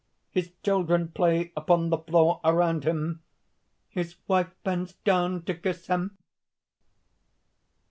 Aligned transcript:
His 0.31 0.49
children 0.63 1.09
play 1.09 1.51
upon 1.55 1.91
the 1.91 1.99
floor 1.99 2.41
around 2.43 2.85
him; 2.85 3.21
his 3.87 4.15
wife 4.27 4.49
bends 4.63 4.93
down 4.93 5.43
to 5.43 5.53
kiss 5.53 5.85
him." 5.85 6.17